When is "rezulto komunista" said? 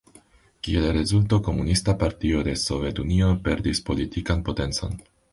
0.95-1.93